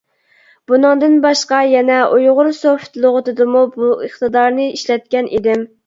[0.71, 5.69] بۇنىڭدىن باشقا يەنە ئۇيغۇرسوفت لۇغىتىدىمۇ بۇ ئىقتىدارنى ئىشلەتكەن ئىدىم.